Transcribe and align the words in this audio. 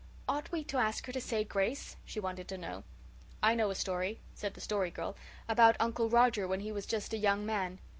"Ought 0.27 0.51
we 0.51 0.63
to 0.63 0.77
ask 0.79 1.05
her 1.05 1.11
to 1.11 1.21
say 1.21 1.43
grace?" 1.43 1.95
she 2.05 2.19
wanted 2.19 2.47
to 2.47 2.57
know. 2.57 2.83
"I 3.43 3.53
know 3.53 3.69
a 3.69 3.75
story," 3.75 4.19
said 4.33 4.55
the 4.55 4.59
Story 4.59 4.89
Girl, 4.89 5.15
"about 5.47 5.75
Uncle 5.79 6.09
Roger 6.09 6.47
when 6.47 6.61
he 6.61 6.71
was 6.71 6.87
just 6.87 7.13
a 7.13 7.17
young 7.19 7.45
man. 7.45 7.77